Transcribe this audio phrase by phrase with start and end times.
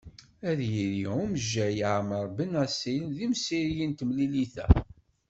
[0.49, 4.67] Ad yili umejjay Ɛmar Benassil d imsireg n temlilit-a.